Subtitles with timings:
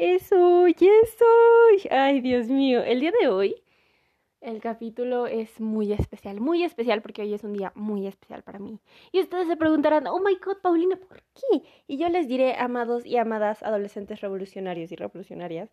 [0.00, 1.24] Eso, eso.
[1.90, 2.84] Ay, Dios mío.
[2.84, 3.64] El día de hoy,
[4.40, 8.60] el capítulo es muy especial, muy especial porque hoy es un día muy especial para
[8.60, 8.78] mí.
[9.10, 11.64] Y ustedes se preguntarán, oh my god, Paulina, ¿por qué?
[11.88, 15.68] Y yo les diré, amados y amadas adolescentes revolucionarios y revolucionarias,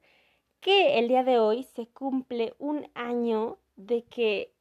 [0.59, 4.55] que el día de hoy se cumple un año de que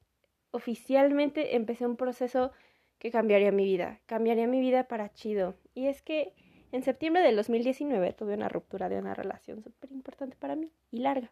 [0.51, 2.51] oficialmente empecé un proceso
[2.99, 5.55] que cambiaría mi vida, cambiaría mi vida para chido.
[5.73, 6.35] Y es que
[6.71, 10.99] en septiembre del 2019 tuve una ruptura de una relación súper importante para mí y
[10.99, 11.31] larga.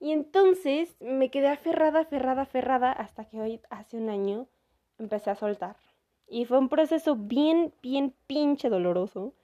[0.00, 4.48] Y entonces me quedé aferrada, aferrada, aferrada hasta que hoy, hace un año,
[4.98, 5.76] empecé a soltar.
[6.26, 9.34] Y fue un proceso bien, bien pinche doloroso.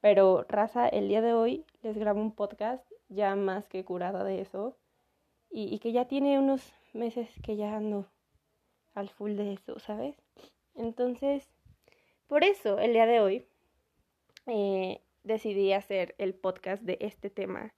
[0.00, 4.40] Pero, raza, el día de hoy les grabo un podcast ya más que curada de
[4.40, 4.76] eso.
[5.50, 8.06] Y, y que ya tiene unos meses que ya ando
[8.94, 10.14] al full de eso, ¿sabes?
[10.74, 11.48] Entonces,
[12.26, 13.46] por eso el día de hoy
[14.48, 17.74] eh, decidí hacer el podcast de este tema.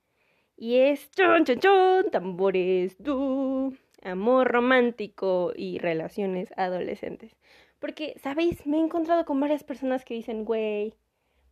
[0.56, 7.36] Y es chon, chon, chon, tambores, du, amor romántico y relaciones adolescentes.
[7.78, 8.66] Porque, ¿sabéis?
[8.66, 10.94] Me he encontrado con varias personas que dicen, güey,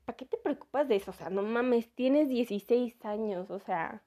[0.05, 1.11] ¿para qué te preocupas de eso?
[1.11, 4.03] O sea, no mames, tienes 16 años, o sea,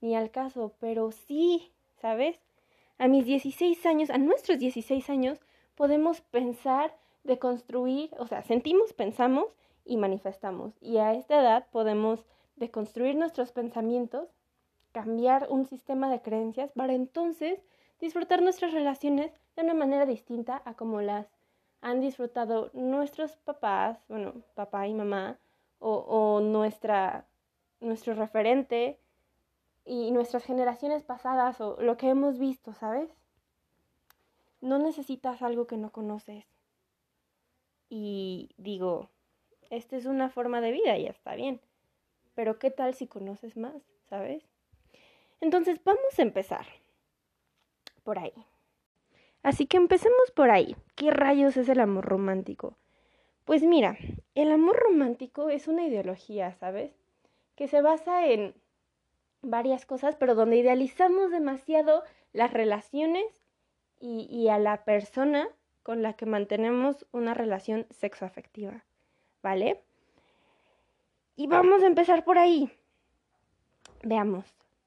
[0.00, 2.38] ni al caso, pero sí, ¿sabes?
[2.98, 5.38] A mis 16 años, a nuestros 16 años,
[5.74, 9.46] podemos pensar de construir, o sea, sentimos, pensamos
[9.88, 10.74] y manifestamos.
[10.80, 12.24] Y a esta edad podemos
[12.56, 14.28] deconstruir nuestros pensamientos,
[14.92, 17.58] cambiar un sistema de creencias para entonces
[18.00, 21.26] disfrutar nuestras relaciones de una manera distinta a como las
[21.80, 25.38] han disfrutado nuestros papás, bueno, papá y mamá,
[25.78, 27.26] o, o nuestra,
[27.80, 29.00] nuestro referente
[29.84, 33.10] y nuestras generaciones pasadas o lo que hemos visto, ¿sabes?
[34.60, 36.44] No necesitas algo que no conoces.
[37.88, 39.08] Y digo,
[39.70, 41.60] esta es una forma de vida y está bien.
[42.34, 44.44] Pero ¿qué tal si conoces más, sabes?
[45.40, 46.66] Entonces vamos a empezar
[48.02, 48.32] por ahí.
[49.42, 50.76] Así que empecemos por ahí.
[50.94, 52.76] ¿Qué rayos es el amor romántico?
[53.44, 53.96] Pues mira,
[54.34, 56.92] el amor romántico es una ideología, ¿sabes?
[57.54, 58.54] Que se basa en
[59.42, 62.02] varias cosas, pero donde idealizamos demasiado
[62.32, 63.24] las relaciones
[64.00, 65.48] y, y a la persona
[65.82, 68.84] con la que mantenemos una relación sexoafectiva.
[69.42, 69.82] ¿Vale?
[71.36, 72.70] Y vamos a empezar por ahí.
[74.02, 74.44] Veamos,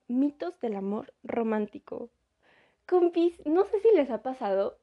[0.08, 2.10] mitos del amor romántico.
[2.86, 4.78] Compis, no sé si les ha pasado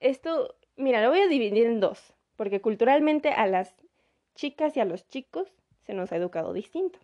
[0.00, 3.74] esto, mira, lo voy a dividir en dos, porque culturalmente a las
[4.34, 5.48] chicas y a los chicos
[5.84, 6.98] se nos ha educado distinto.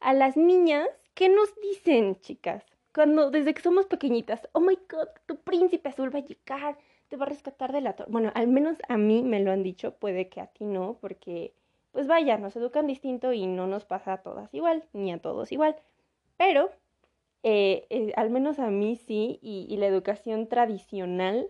[0.00, 2.64] A las niñas, ¿qué nos dicen, chicas?
[2.92, 7.16] Cuando desde que somos pequeñitas, oh my god, tu príncipe azul va a llegar, te
[7.16, 8.10] va a rescatar de la torre.
[8.10, 11.54] Bueno, al menos a mí me lo han dicho, puede que a ti no, porque
[11.92, 15.50] pues vaya, nos educan distinto y no nos pasa a todas igual, ni a todos
[15.52, 15.76] igual.
[16.36, 16.70] Pero,
[17.42, 21.48] eh, eh, al menos a mí sí, y, y la educación tradicional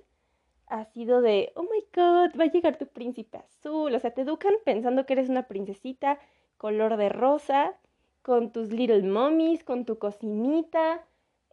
[0.67, 3.95] ha sido de, oh my god, va a llegar tu príncipe azul.
[3.95, 6.19] O sea, te educan pensando que eres una princesita
[6.57, 7.75] color de rosa,
[8.23, 11.07] con tus little mommies, con tu cocinita,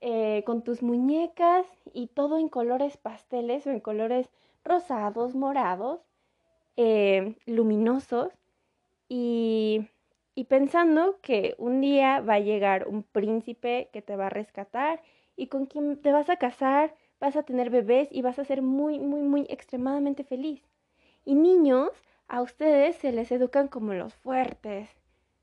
[0.07, 4.29] eh, con tus muñecas y todo en colores pasteles o en colores
[4.63, 5.99] rosados, morados,
[6.77, 8.31] eh, luminosos
[9.09, 9.89] y,
[10.35, 15.01] y pensando que un día va a llegar un príncipe que te va a rescatar
[15.35, 18.61] y con quien te vas a casar, vas a tener bebés y vas a ser
[18.61, 20.61] muy, muy, muy extremadamente feliz.
[21.25, 21.89] Y niños,
[22.27, 24.87] a ustedes se les educan como los fuertes,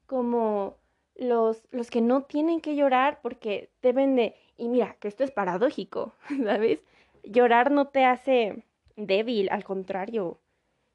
[0.06, 0.76] como
[1.22, 5.30] los, los que no tienen que llorar porque deben de y mira, que esto es
[5.30, 6.80] paradójico, ¿sabes?
[7.24, 8.64] Llorar no te hace
[8.96, 10.40] débil, al contrario.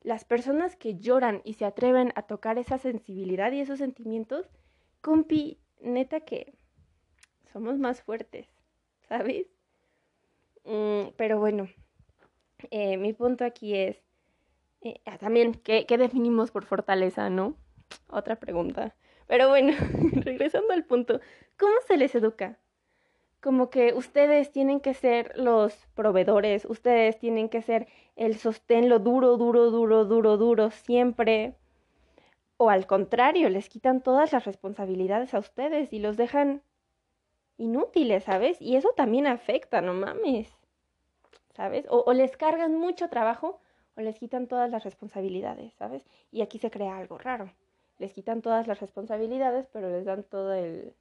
[0.02, 4.50] Las personas que lloran y se atreven a tocar esa sensibilidad y esos sentimientos,
[5.02, 6.54] compi, neta que
[7.52, 8.48] somos más fuertes,
[9.10, 9.48] ¿sabes?
[10.64, 11.68] Mm, pero bueno,
[12.72, 14.02] eh, mi punto aquí es
[14.82, 17.56] eh, ah, también, ¿qué, ¿qué definimos por fortaleza, no?
[18.10, 18.96] Otra pregunta.
[19.28, 19.74] Pero bueno,
[20.14, 21.20] regresando al punto,
[21.58, 22.58] ¿cómo se les educa?
[23.42, 29.00] como que ustedes tienen que ser los proveedores, ustedes tienen que ser el sostén, lo
[29.00, 31.56] duro, duro, duro, duro, duro, siempre.
[32.58, 36.64] O al contrario, les quitan todas las responsabilidades a ustedes y los dejan
[37.58, 38.62] inútiles, ¿sabes?
[38.62, 40.52] Y eso también afecta, no mames,
[41.56, 41.86] ¿sabes?
[41.90, 43.60] O, o les cargan mucho trabajo
[43.96, 46.04] o les quitan todas las responsabilidades, ¿sabes?
[46.32, 47.52] Y aquí se crea algo raro.
[48.00, 50.94] Les quitan todas las responsabilidades, pero les dan todo el,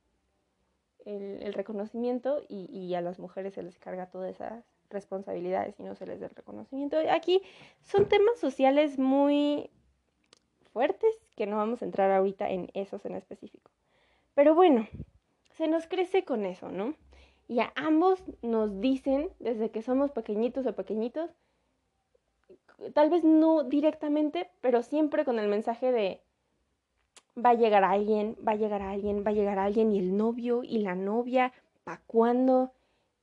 [1.07, 6.07] el, reconocimiento y, a las mujeres se les carga todas esas responsabilidades y no se
[6.07, 6.97] les da el reconocimiento.
[7.11, 7.43] Aquí
[7.83, 9.71] son temas sociales muy
[10.73, 13.71] fuertes que no vamos a entrar ahorita en esos en específico.
[14.35, 14.89] Pero bueno,
[15.53, 16.95] se nos crece con eso, ¿no?
[17.49, 21.31] Y a ambos nos dicen, desde que somos pequeñitos o pequeñitos,
[22.93, 26.21] tal vez no directamente, pero siempre con el mensaje de
[27.37, 30.63] va a llegar alguien, va a llegar alguien, va a llegar alguien, y el novio
[30.63, 31.53] y la novia,
[31.85, 32.73] ¿pa' cuándo?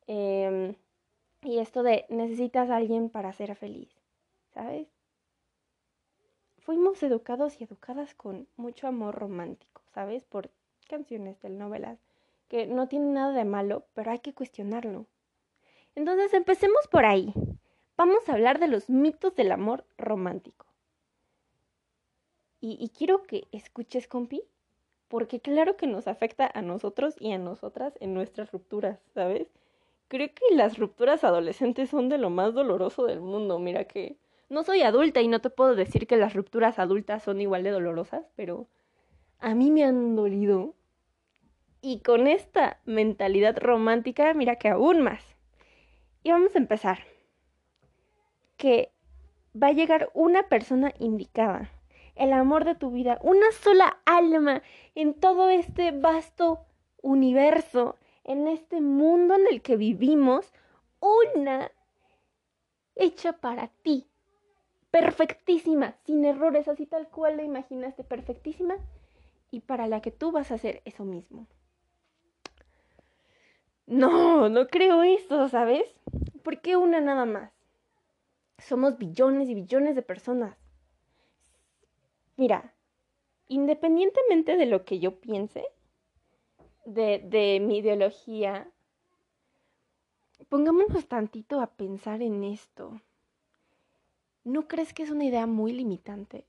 [0.07, 0.75] Em,
[1.41, 3.89] y esto de necesitas a alguien para ser feliz,
[4.53, 4.87] ¿sabes?
[6.59, 10.23] Fuimos educados y educadas con mucho amor romántico, ¿sabes?
[10.23, 10.49] Por
[10.87, 11.99] canciones, telenovelas,
[12.47, 15.07] que no tienen nada de malo, pero hay que cuestionarlo.
[15.95, 17.33] Entonces empecemos por ahí.
[17.97, 20.65] Vamos a hablar de los mitos del amor romántico.
[22.65, 24.41] Y, quiero que escuches, compi,
[25.09, 29.49] porque claro que nos afecta a nosotros y a nosotras en nuestras rupturas, ¿sabes?
[30.07, 33.59] Creo que las rupturas adolescentes son de lo más doloroso del mundo.
[33.59, 34.15] Mira que
[34.47, 37.71] no soy adulta y no te puedo decir que las rupturas adultas son igual de
[37.71, 38.69] dolorosas, pero
[39.39, 40.73] a mí me han dolido.
[41.81, 45.35] Y con esta mentalidad romántica, mira que aún más.
[46.23, 46.99] Y vamos a empezar.
[48.55, 48.93] Que
[49.61, 51.69] va a llegar una persona indicada,
[52.15, 54.61] el amor de tu vida, una sola alma
[54.95, 56.65] en todo este vasto
[57.01, 60.53] universo, en este mundo en el que vivimos,
[60.99, 61.71] una
[62.95, 64.07] hecha para ti,
[64.91, 68.75] perfectísima, sin errores, así tal cual la imaginaste, perfectísima,
[69.51, 71.47] y para la que tú vas a hacer eso mismo.
[73.85, 75.83] No, no creo eso, ¿sabes?
[76.43, 77.51] ¿Por qué una nada más?
[78.59, 80.62] Somos billones y billones de personas.
[82.37, 82.73] Mira,
[83.47, 85.65] independientemente de lo que yo piense,
[86.85, 88.69] de, de mi ideología,
[90.49, 93.01] pongámonos tantito a pensar en esto.
[94.43, 96.45] ¿No crees que es una idea muy limitante?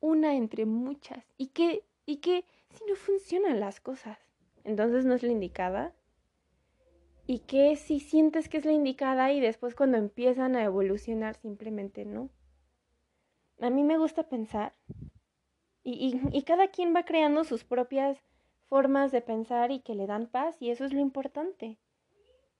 [0.00, 1.24] Una entre muchas.
[1.36, 4.18] ¿Y que y que si no funcionan las cosas,
[4.64, 5.94] entonces no es la indicada.
[7.26, 12.04] Y que si sientes que es la indicada y después cuando empiezan a evolucionar simplemente
[12.04, 12.30] no.
[13.62, 14.72] A mí me gusta pensar
[15.84, 18.18] y, y, cada quien va creando sus propias
[18.68, 21.78] formas de pensar y que le dan paz y eso es lo importante.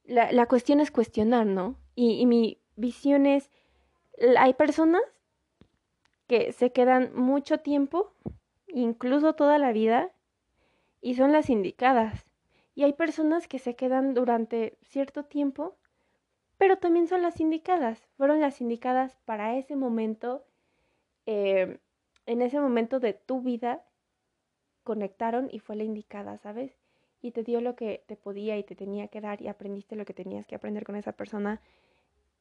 [0.05, 1.77] La, la cuestión es cuestionar, ¿no?
[1.95, 3.51] Y, y mi visión es,
[4.39, 5.03] hay personas
[6.27, 8.13] que se quedan mucho tiempo
[8.73, 10.11] incluso toda la vida,
[11.01, 12.25] y son las indicadas.
[12.75, 15.77] Y hay personas que se quedan durante cierto tiempo,
[16.57, 18.07] pero también son las indicadas.
[18.17, 20.45] Fueron las indicadas para ese momento,
[21.27, 21.79] eh,
[22.27, 23.85] en ese momento de tu vida,
[24.85, 26.77] conectaron y fue la indicada, ¿sabes?
[27.21, 30.05] Y te dio lo que te podía y te tenía que dar y aprendiste lo
[30.05, 31.61] que tenías que aprender con esa persona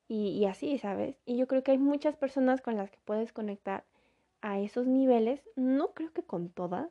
[0.07, 1.21] y, y así, ¿sabes?
[1.25, 3.83] Y yo creo que hay muchas personas con las que puedes conectar
[4.41, 6.89] a esos niveles, no creo que con todas,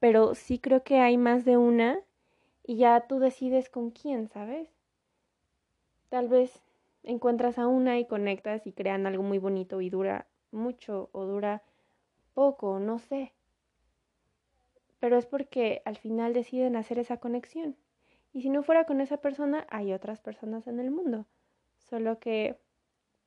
[0.00, 2.00] pero sí creo que hay más de una
[2.64, 4.68] y ya tú decides con quién, ¿sabes?
[6.10, 6.62] Tal vez
[7.04, 11.62] encuentras a una y conectas y crean algo muy bonito y dura mucho o dura
[12.34, 13.32] poco, no sé.
[15.00, 17.76] Pero es porque al final deciden hacer esa conexión.
[18.32, 21.26] Y si no fuera con esa persona, hay otras personas en el mundo.
[21.78, 22.56] Solo que,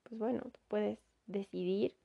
[0.04, 1.96] pues bueno, puedes decidir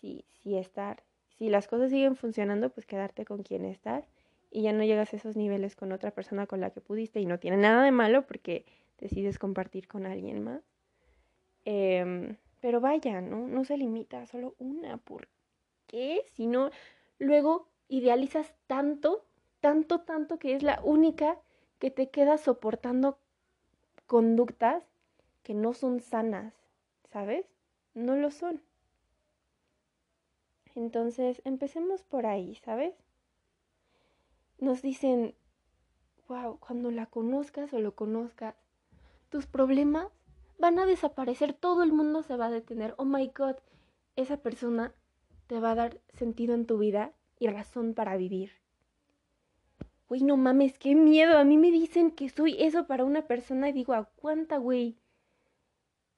[0.00, 4.06] si, si estar, si las cosas siguen funcionando, pues quedarte con quien estar
[4.50, 7.26] y ya no llegas a esos niveles con otra persona con la que pudiste y
[7.26, 8.66] no tiene nada de malo porque
[8.98, 10.62] decides compartir con alguien más.
[11.64, 13.48] Em, pero vaya, ¿no?
[13.48, 14.98] No se limita a solo una.
[14.98, 15.28] ¿Por
[15.86, 16.24] qué?
[16.34, 16.70] Si no,
[17.18, 19.24] luego idealizas tanto,
[19.60, 21.38] tanto, tanto que es la única
[21.78, 23.18] que te queda soportando
[24.06, 24.84] conductas
[25.42, 26.54] que no son sanas,
[27.10, 27.46] ¿sabes?
[27.94, 28.62] No lo son.
[30.74, 32.94] Entonces, empecemos por ahí, ¿sabes?
[34.58, 35.34] Nos dicen,
[36.28, 38.54] wow, cuando la conozcas o lo conozcas,
[39.30, 40.08] tus problemas
[40.60, 42.94] van a desaparecer, todo el mundo se va a detener.
[42.98, 43.56] Oh my god,
[44.16, 44.94] esa persona
[45.46, 48.52] te va a dar sentido en tu vida y razón para vivir.
[50.08, 51.38] Güey, no mames, qué miedo.
[51.38, 54.98] A mí me dicen que soy eso para una persona y digo, aguanta, güey.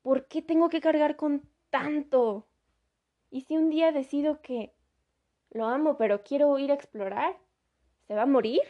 [0.03, 2.49] ¿Por qué tengo que cargar con tanto?
[3.31, 4.75] Y si un día decido que
[5.51, 7.39] lo amo, pero quiero ir a explorar,
[8.07, 8.63] ¿se va a morir?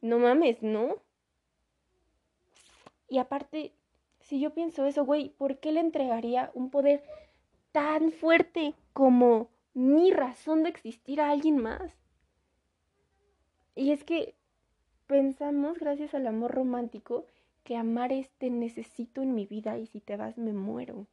[0.00, 0.96] No mames, ¿no?
[3.08, 3.75] Y aparte,
[4.26, 7.04] si yo pienso eso, güey, ¿por qué le entregaría un poder
[7.70, 11.96] tan fuerte como mi razón de existir a alguien más?
[13.76, 14.34] Y es que
[15.06, 17.24] pensamos, gracias al amor romántico,
[17.62, 21.06] que amar es te necesito en mi vida y si te vas me muero.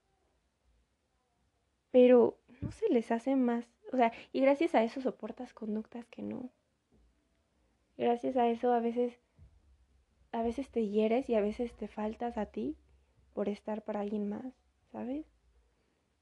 [1.91, 6.23] Pero no se les hace más, o sea, y gracias a eso soportas conductas que
[6.23, 6.49] no.
[7.95, 9.19] gracias a eso a veces,
[10.31, 12.75] a veces te hieres y a veces te faltas a ti
[13.33, 14.53] por estar para alguien más,
[14.91, 15.25] ¿sabes?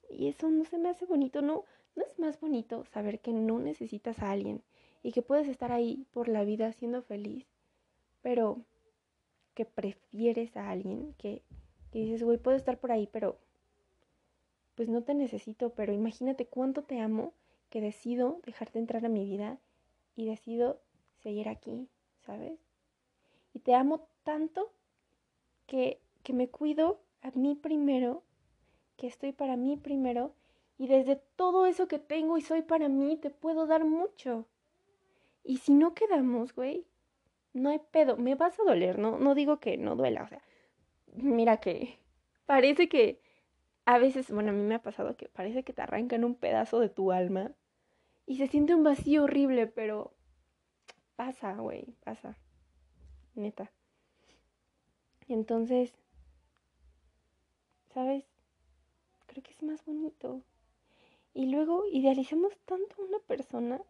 [0.10, 1.66] Y eso no se me hace bonito, no,
[1.96, 4.62] no es más bonito saber que no necesitas a alguien
[5.04, 7.46] y que puedes estar ahí por la vida siendo feliz,
[8.22, 8.62] pero
[9.54, 11.42] que prefieres a alguien que,
[11.92, 13.38] que dices, güey, puedo estar por ahí, pero
[14.76, 17.34] pues no te necesito, pero imagínate cuánto te amo
[17.70, 19.60] que decido dejarte entrar a mi vida
[20.16, 20.82] y decido
[21.22, 21.88] seguir aquí,
[22.26, 22.60] ¿sabes?
[23.54, 24.72] Y te amo tanto
[25.68, 28.24] que, que me cuido a mí primero,
[28.98, 30.34] que estoy para mí primero,
[30.78, 34.48] y desde todo eso que tengo y soy para mí, te puedo dar mucho.
[35.44, 36.88] Y si no quedamos, güey,
[37.54, 40.42] no hay pedo, me vas a doler, no, no digo que no duela, o sea,
[41.14, 42.00] mira que
[42.46, 43.22] parece que
[43.86, 46.80] a veces, bueno, a mí me ha pasado que parece que te arrancan un pedazo
[46.80, 47.52] de tu alma
[48.26, 50.14] y se siente un vacío horrible, pero
[51.16, 52.38] pasa, güey, pasa,
[53.36, 53.72] neta.
[55.28, 55.94] Entonces,
[57.94, 58.26] ¿sabes?
[59.28, 60.42] Creo que es más bonito.
[61.34, 63.82] Y luego idealizamos tanto a una persona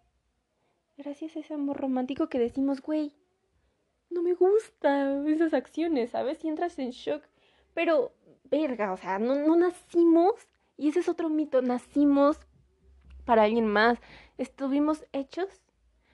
[0.98, 3.14] gracias a ese amor romántico que decimos, güey,
[4.10, 6.44] no me gustan esas acciones, ¿sabes?
[6.44, 7.24] Y entras en shock.
[7.74, 8.12] Pero,
[8.44, 10.36] verga, o sea, no, no nacimos,
[10.78, 12.38] y ese es otro mito, nacimos
[13.26, 14.00] para alguien más.
[14.38, 15.48] Estuvimos hechos.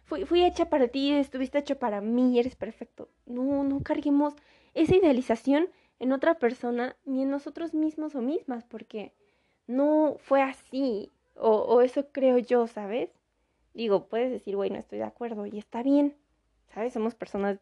[0.04, 3.10] Fui, fui hecha para ti, estuviste hecho para mí, eres perfecto.
[3.26, 4.36] No, no carguemos
[4.74, 9.14] esa idealización en otra persona ni en nosotros mismos o mismas, porque
[9.68, 11.12] no fue así.
[11.36, 13.10] O, eso creo yo, ¿sabes?
[13.74, 16.16] Digo, puedes decir, bueno, estoy de acuerdo y está bien,
[16.74, 16.94] ¿sabes?
[16.94, 17.60] Somos personas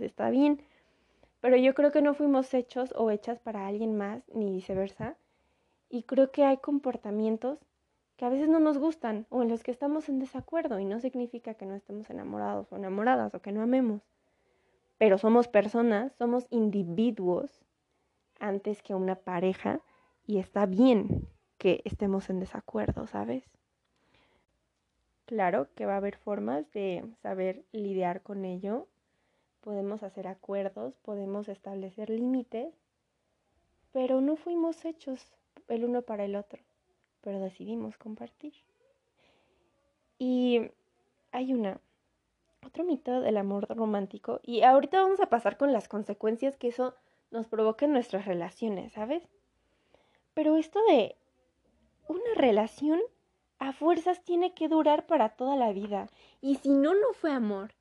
[0.00, 0.62] está bien.
[1.40, 5.16] Pero yo creo que no fuimos hechos o hechas para alguien más, ni viceversa.
[5.90, 7.58] Y creo que hay comportamientos
[8.16, 10.98] que a veces no nos gustan o en los que estamos en desacuerdo y no
[11.00, 14.02] significa que no estemos enamorados o enamoradas o que no amemos.
[14.98, 17.62] Pero somos personas, somos individuos
[18.38, 19.80] antes que una pareja
[20.26, 21.28] y está bien
[21.58, 23.44] que estemos en desacuerdo, ¿sabes?
[25.26, 28.86] Claro que va a haber formas de saber lidiar con ello.
[29.60, 32.74] Podemos hacer acuerdos, podemos establecer límites,
[33.92, 35.34] pero no fuimos hechos
[35.68, 36.62] el uno para el otro,
[37.20, 38.54] pero decidimos compartir.
[40.18, 40.70] Y
[41.32, 41.78] hay una,
[42.66, 46.94] otro mito del amor romántico, y ahorita vamos a pasar con las consecuencias que eso
[47.30, 49.22] nos provoca en nuestras relaciones, ¿sabes?
[50.34, 51.16] Pero esto de
[52.06, 53.00] una relación
[53.58, 56.08] a fuerzas tiene que durar para toda la vida.
[56.40, 57.74] Y si no, no fue amor.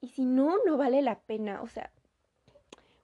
[0.00, 1.62] Y si no, no vale la pena.
[1.62, 1.90] O sea,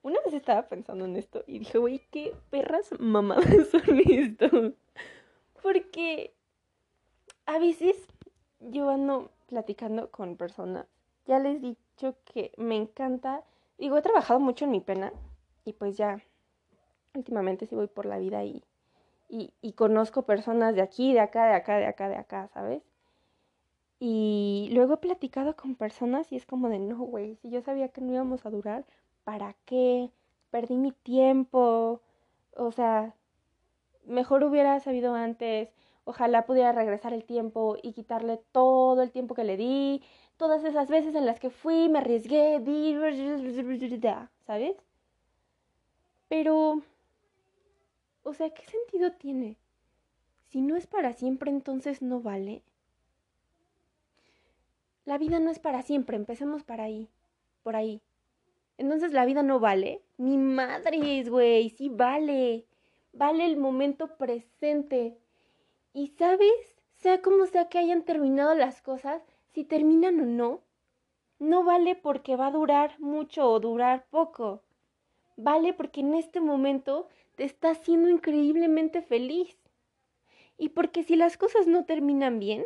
[0.02, 4.74] una vez estaba pensando en esto y dije, güey, qué perras mamadas son esto.
[5.62, 6.34] Porque
[7.46, 7.96] a veces
[8.60, 10.86] yo ando platicando con personas.
[11.26, 13.44] Ya les he dicho que me encanta.
[13.78, 15.12] Digo, he trabajado mucho en mi pena.
[15.64, 16.22] Y pues ya,
[17.14, 18.62] últimamente sí voy por la vida y
[19.28, 22.82] y, conozco personas de aquí, de acá, de acá, de acá, de acá, ¿sabes?
[23.98, 27.88] Y luego he platicado con personas y es como de, no, güey, si yo sabía
[27.88, 28.84] que no íbamos a durar,
[29.24, 30.10] ¿para qué?
[30.50, 32.00] Perdí mi tiempo,
[32.56, 33.14] o sea,
[34.04, 35.70] mejor hubiera sabido antes,
[36.04, 40.02] ojalá pudiera regresar el tiempo y quitarle todo el tiempo que le di,
[40.36, 42.96] todas esas veces en las que fui, me arriesgué, di,
[44.46, 44.76] ¿sabes?
[46.34, 46.82] Pero
[48.24, 49.56] o sea, ¿qué sentido tiene?
[50.48, 52.64] Si no es para siempre, entonces no vale.
[55.04, 57.08] La vida no es para siempre, empecemos para ahí,
[57.62, 58.00] por ahí.
[58.78, 60.02] Entonces la vida no vale.
[60.16, 62.64] Mi madre es, güey, sí vale.
[63.12, 65.16] Vale el momento presente.
[65.92, 69.22] Y sabes, sea como sea que hayan terminado las cosas,
[69.52, 70.62] si terminan o no,
[71.38, 74.63] no vale porque va a durar mucho o durar poco.
[75.36, 79.56] Vale porque en este momento te está haciendo increíblemente feliz.
[80.56, 82.64] Y porque si las cosas no terminan bien,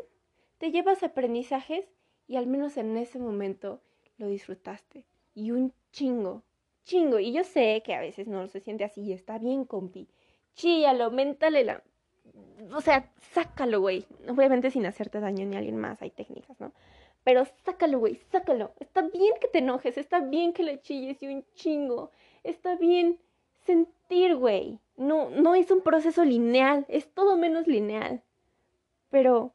[0.59, 1.87] te llevas aprendizajes
[2.27, 3.81] y al menos en ese momento
[4.19, 5.05] lo disfrutaste.
[5.35, 6.43] Y un chingo,
[6.85, 7.19] chingo.
[7.19, 10.09] Y yo sé que a veces no se siente así y está bien, compi.
[10.55, 11.83] Chíalo, méntale la...
[12.75, 14.05] O sea, sácalo, güey.
[14.29, 16.73] Obviamente sin hacerte daño ni a alguien más, hay técnicas, ¿no?
[17.25, 18.73] Pero sácalo, güey, sácalo.
[18.81, 22.11] Está bien que te enojes, está bien que le chilles y un chingo.
[22.45, 23.19] Está bien
[23.65, 24.79] sentir, güey.
[24.97, 28.23] No, no es un proceso lineal, es todo menos lineal.
[29.11, 29.53] Pero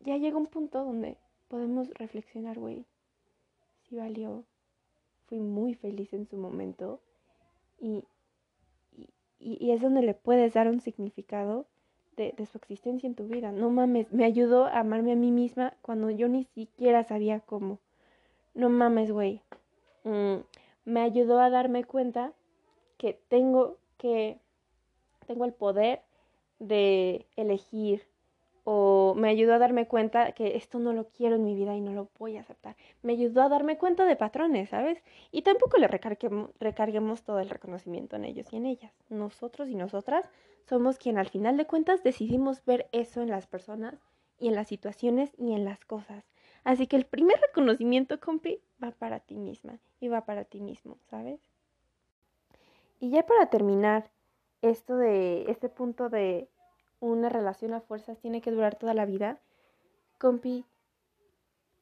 [0.00, 1.16] ya llega un punto donde
[1.48, 2.84] podemos reflexionar, güey.
[3.82, 4.44] Si valió.
[5.26, 7.00] Fui muy feliz en su momento.
[7.80, 8.02] Y,
[9.38, 11.66] y, es donde le puedes dar un significado
[12.16, 13.52] de, de, su existencia en tu vida.
[13.52, 17.78] No mames, me ayudó a amarme a mí misma cuando yo ni siquiera sabía cómo.
[18.54, 19.42] no mames, güey.
[20.04, 20.38] Mm,
[20.88, 22.32] me ayudó a darme cuenta
[22.96, 24.40] que tengo que,
[25.26, 26.02] tengo el poder
[26.58, 28.06] de elegir
[28.64, 31.80] o me ayudó a darme cuenta que esto no lo quiero en mi vida y
[31.80, 32.76] no lo voy a aceptar.
[33.02, 35.02] Me ayudó a darme cuenta de patrones, ¿sabes?
[35.30, 38.92] Y tampoco le recarguemos, recarguemos todo el reconocimiento en ellos y en ellas.
[39.10, 40.28] Nosotros y nosotras
[40.66, 43.94] somos quien al final de cuentas decidimos ver eso en las personas
[44.38, 46.24] y en las situaciones y en las cosas.
[46.64, 50.96] Así que el primer reconocimiento, compi, va para ti misma y va para ti mismo,
[51.10, 51.40] ¿sabes?
[53.00, 54.10] Y ya para terminar,
[54.62, 56.48] esto de este punto de
[57.00, 59.38] una relación a fuerzas tiene que durar toda la vida,
[60.18, 60.64] compi,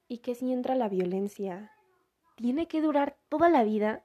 [0.08, 1.72] ¿y qué si entra la violencia?
[2.36, 4.02] ¿Tiene que durar toda la vida?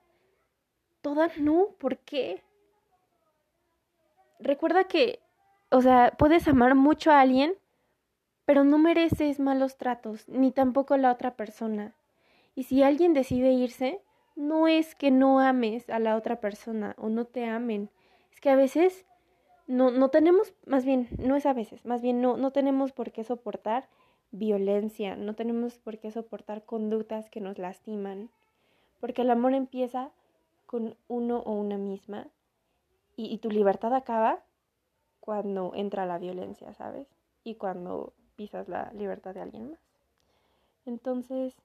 [1.01, 2.43] Toda no, ¿por qué?
[4.39, 5.19] Recuerda que,
[5.69, 7.55] o sea, puedes amar mucho a alguien,
[8.45, 11.93] pero no mereces malos tratos, ni tampoco la otra persona.
[12.62, 14.03] Y si alguien decide irse,
[14.36, 17.89] no es que no ames a la otra persona o no te amen,
[18.32, 19.08] es que a veces
[19.65, 23.12] no, no tenemos, más bien, no es a veces, más bien no, no tenemos por
[23.12, 23.89] qué soportar
[24.30, 28.30] violencia, no tenemos por qué soportar conductas que nos lastiman,
[29.00, 30.12] porque el amor empieza
[30.68, 32.27] con uno o una misma
[33.15, 34.44] y, y tu libertad acaba
[35.20, 37.08] cuando entra la violencia, ¿sabes?
[37.44, 39.80] Y cuando pisas la libertad de alguien más.
[40.86, 41.56] Entonces,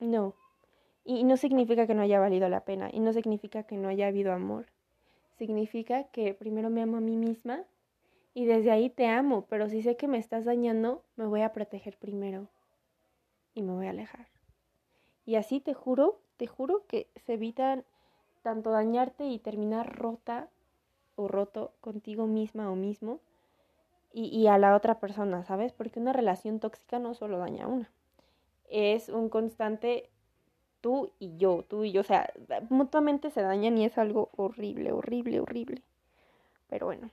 [0.00, 0.34] no.
[1.04, 4.06] Y no significa que no haya valido la pena, y no significa que no haya
[4.08, 4.66] habido amor.
[5.38, 7.64] Significa que primero me amo a mí misma
[8.34, 11.52] y desde ahí te amo, pero si sé que me estás dañando, me voy a
[11.52, 12.48] proteger primero
[13.54, 14.28] y me voy a alejar.
[15.24, 17.84] Y así te juro, te juro que se evitan
[18.42, 20.48] tanto dañarte y terminar rota
[21.16, 23.20] o roto contigo misma o mismo
[24.12, 25.72] y, y, a la otra persona, ¿sabes?
[25.72, 27.90] Porque una relación tóxica no solo daña a una,
[28.70, 30.10] es un constante
[30.80, 32.32] tú y yo, tú y yo, o sea,
[32.70, 35.82] mutuamente se dañan y es algo horrible, horrible, horrible.
[36.68, 37.10] Pero bueno,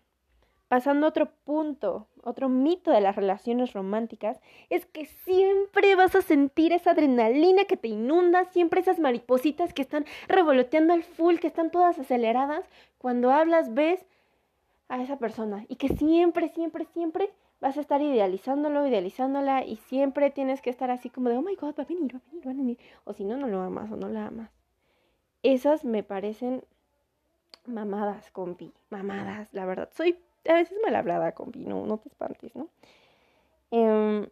[0.68, 4.40] pasando a otro punto, otro mito de las relaciones románticas,
[4.70, 9.82] es que siempre vas a sentir esa adrenalina que te inunda, siempre esas maripositas que
[9.82, 12.66] están revoloteando al full, que están todas aceleradas,
[12.98, 14.06] cuando hablas ves
[14.90, 20.30] a esa persona y que siempre, siempre, siempre vas a estar idealizándolo, idealizándola y siempre
[20.32, 22.48] tienes que estar así como de, oh my god, va a venir, va a venir,
[22.48, 22.78] va a venir.
[23.06, 24.52] O si no, no lo amas o no la amas.
[25.44, 26.64] Esas me parecen
[27.66, 29.90] mamadas, compi, mamadas, la verdad.
[29.94, 32.70] Soy a veces mal hablada, compi, no, no te espantes, ¿no?
[33.72, 34.30] Eh,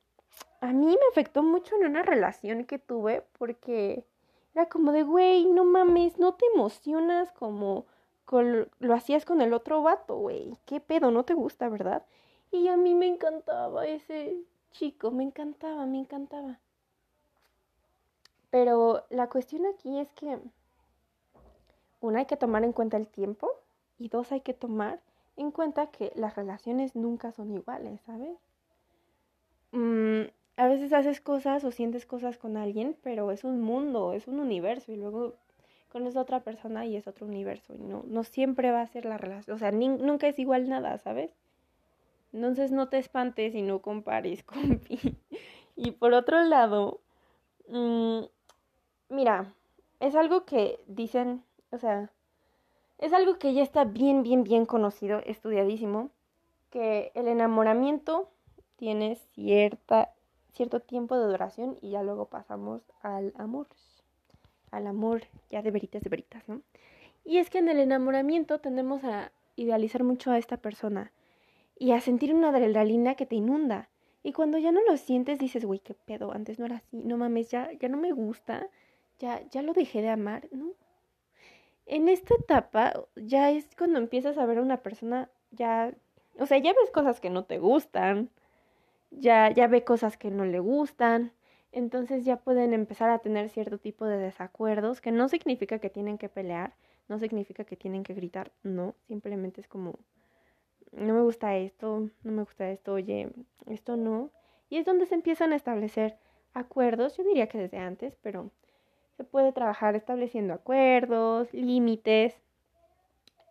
[0.61, 4.05] a mí me afectó mucho en una relación que tuve porque
[4.53, 7.85] era como de, güey, no mames, no te emocionas como
[8.79, 10.57] lo hacías con el otro vato, güey.
[10.65, 11.11] ¿Qué pedo?
[11.11, 12.03] No te gusta, ¿verdad?
[12.55, 14.33] Y a mí me encantaba ese
[14.71, 16.57] chico, me encantaba, me encantaba.
[18.49, 20.39] Pero la cuestión aquí es que,
[21.99, 23.49] una, hay que tomar en cuenta el tiempo
[23.99, 25.01] y dos, hay que tomar
[25.35, 28.37] en cuenta que las relaciones nunca son iguales, ¿sabes?
[29.73, 34.29] Mm, a veces haces cosas o sientes cosas con alguien, pero es un mundo, es
[34.29, 35.35] un universo y luego
[35.91, 39.17] conoces otra persona y es otro universo y no, no siempre va a ser la
[39.17, 41.35] relación, o sea, nunca es igual nada, ¿sabes?
[42.36, 45.00] Entonces no te espantes y no compares, compi.
[45.78, 47.00] Y por otro lado,
[47.69, 48.24] mmm,
[49.08, 49.54] mira,
[50.02, 52.12] es algo que dicen, o sea,
[52.98, 56.10] es algo que ya está bien, bien, bien conocido, estudiadísimo,
[56.71, 58.30] que el enamoramiento
[58.76, 60.12] tiene cierta,
[60.52, 63.67] cierto tiempo de duración y ya luego pasamos al amor,
[64.71, 66.62] al amor ya de veritas, de veritas, ¿no?
[67.24, 71.13] Y es que en el enamoramiento tendemos a idealizar mucho a esta persona
[71.77, 73.89] y a sentir una adrenalina que te inunda.
[74.23, 77.17] Y cuando ya no lo sientes, dices, güey, qué pedo, antes no era así, no
[77.17, 78.67] mames, ya, ya no me gusta,
[79.19, 80.73] ya, ya lo dejé de amar, ¿no?
[81.85, 85.93] En esta etapa ya es cuando empiezas a ver a una persona, ya,
[86.39, 88.31] o sea, ya ves cosas que no te gustan,
[89.11, 91.31] ya, ya ve cosas que no le gustan,
[91.71, 96.17] entonces ya pueden empezar a tener cierto tipo de desacuerdos, que no significa que tienen
[96.17, 96.73] que pelear,
[97.07, 99.99] no significa que tienen que gritar, no, simplemente es como
[100.91, 103.30] no me gusta esto, no me gusta esto, oye,
[103.67, 104.30] esto no.
[104.69, 106.17] Y es donde se empiezan a establecer
[106.54, 108.52] acuerdos, yo diría que desde antes, pero
[109.17, 112.36] se puede trabajar estableciendo acuerdos, límites.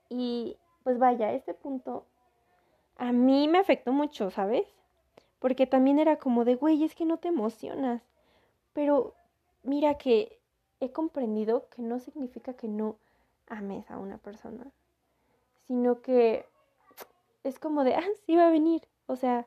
[0.08, 2.06] Y pues vaya, este punto
[2.96, 4.66] a mí me afectó mucho, ¿sabes?
[5.38, 8.02] Porque también era como de, güey, es que no te emocionas.
[8.72, 9.14] Pero
[9.62, 10.38] mira que
[10.80, 12.96] he comprendido que no significa que no
[13.48, 14.66] ames a una persona,
[15.66, 16.46] sino que
[17.44, 18.82] es como de, ah, sí va a venir.
[19.06, 19.46] O sea,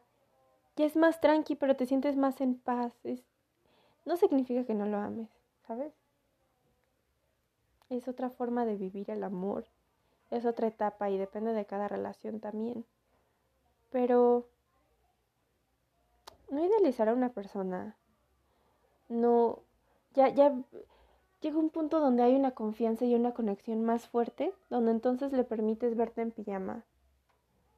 [0.77, 2.93] ya es más tranqui, pero te sientes más en paz.
[3.03, 3.23] Es,
[4.05, 5.29] no significa que no lo ames,
[5.67, 5.93] ¿sabes?
[7.89, 9.65] Es otra forma de vivir el amor,
[10.29, 12.86] es otra etapa y depende de cada relación también.
[13.91, 14.47] Pero
[16.49, 17.95] no idealizar a una persona,
[19.07, 19.63] no,
[20.13, 20.53] ya, ya
[21.39, 25.45] llega un punto donde hay una confianza y una conexión más fuerte, donde entonces le
[25.45, 26.83] permites verte en pijama,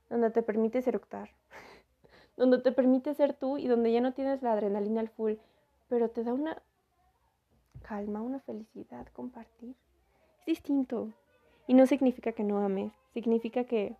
[0.09, 1.29] donde te permites eructar,
[2.37, 5.33] donde te permite ser tú y donde ya no tienes la adrenalina al full,
[5.87, 6.61] pero te da una
[7.81, 9.75] calma, una felicidad compartir.
[10.39, 11.11] Es distinto.
[11.67, 13.95] Y no significa que no ames, significa que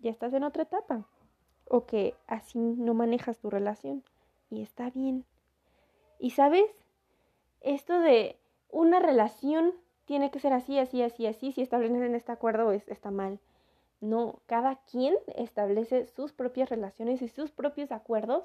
[0.00, 1.06] ya estás en otra etapa
[1.68, 4.04] o que así no manejas tu relación
[4.50, 5.24] y está bien.
[6.18, 6.64] Y sabes,
[7.60, 8.38] esto de
[8.70, 9.72] una relación
[10.04, 13.40] tiene que ser así, así, así, así, si establecen este acuerdo es, está mal.
[14.00, 18.44] No, cada quien establece sus propias relaciones y sus propios acuerdos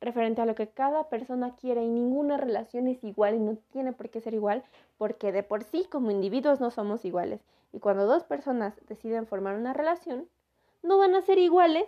[0.00, 3.92] referente a lo que cada persona quiere y ninguna relación es igual y no tiene
[3.92, 4.64] por qué ser igual
[4.98, 7.40] porque de por sí como individuos no somos iguales.
[7.72, 10.28] Y cuando dos personas deciden formar una relación,
[10.82, 11.86] no van a ser iguales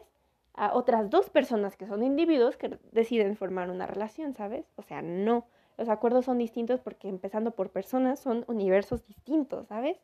[0.55, 4.64] a otras dos personas que son individuos que deciden formar una relación, ¿sabes?
[4.77, 5.47] O sea, no.
[5.77, 9.99] Los acuerdos son distintos porque empezando por personas son universos distintos, ¿sabes?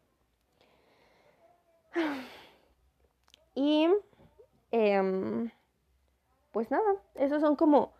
[3.54, 3.88] Y
[4.70, 5.50] em,
[6.52, 7.92] pues nada, esos son como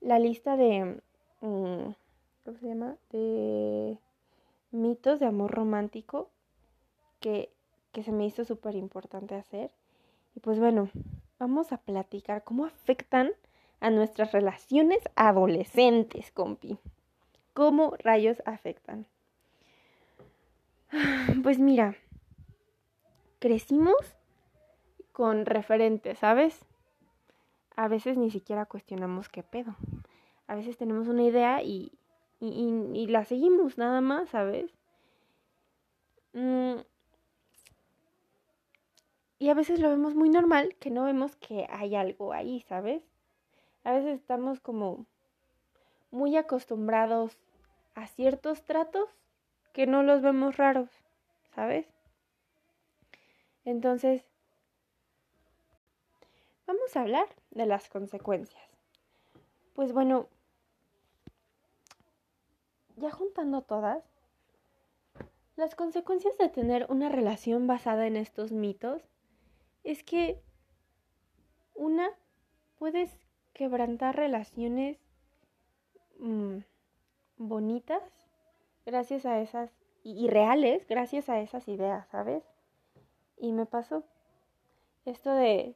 [0.00, 1.00] la lista de,
[1.40, 1.94] mm,
[2.44, 2.96] ¿cómo se llama?
[3.10, 3.98] De
[4.70, 6.30] mitos de amor romántico
[7.20, 7.52] que,
[7.92, 9.70] que se me hizo súper importante hacer.
[10.34, 10.90] Y pues bueno,
[11.38, 13.32] vamos a platicar cómo afectan
[13.80, 16.78] a nuestras relaciones adolescentes, compi.
[17.54, 19.06] ¿Cómo rayos afectan?
[21.42, 21.94] Pues mira,
[23.38, 23.94] crecimos
[25.20, 26.64] con referentes, ¿sabes?
[27.76, 29.76] A veces ni siquiera cuestionamos qué pedo.
[30.46, 31.92] A veces tenemos una idea y,
[32.40, 34.72] y, la seguimos nada más, ¿sabes?
[36.32, 36.76] Mm,
[39.38, 43.02] y a veces lo vemos muy normal, que no vemos que hay algo ahí, ¿sabes?
[43.84, 45.04] A veces estamos como
[46.10, 47.36] muy acostumbrados
[47.94, 49.10] a ciertos tratos
[49.74, 50.88] que no los vemos raros,
[51.54, 51.86] ¿sabes?
[53.66, 54.29] Entonces,
[56.70, 58.62] vamos a hablar de las consecuencias.
[59.74, 60.28] Pues bueno,
[62.96, 64.04] ya juntando todas,
[65.56, 69.02] las consecuencias de tener una relación basada en estos mitos
[69.82, 70.40] es que
[71.74, 72.08] una
[72.78, 73.10] puedes
[73.52, 74.96] quebrantar relaciones
[76.20, 76.58] mm,
[77.36, 78.02] bonitas
[78.86, 79.72] gracias a esas
[80.04, 82.44] y, reales gracias a esas ideas, ¿sabes?
[83.36, 84.04] Y me pasó
[85.04, 85.74] esto de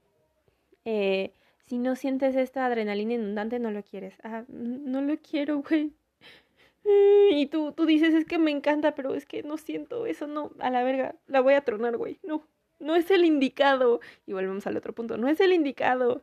[0.84, 4.14] eh, si no sientes esta adrenalina inundante no lo quieres.
[4.22, 5.92] Ah, no lo quiero, güey.
[7.30, 10.50] Y tú, tú dices, es que me encanta, pero es que no siento eso, no,
[10.58, 12.44] a la verga, la voy a tronar, güey, no
[12.84, 14.00] no es el indicado.
[14.26, 16.22] Y volvemos al otro punto, no es el indicado.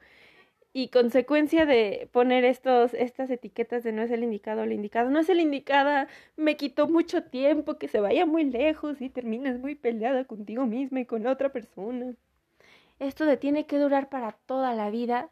[0.74, 5.20] Y consecuencia de poner estos, estas etiquetas de no es el indicado, el indicado, no
[5.20, 9.76] es el indicada, me quitó mucho tiempo, que se vaya muy lejos y termines muy
[9.76, 12.16] peleada contigo misma y con otra persona.
[13.02, 15.30] Esto de tiene que durar para toda la vida.